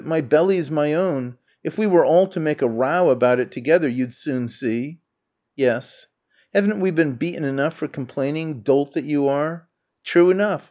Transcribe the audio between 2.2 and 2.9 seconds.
to make a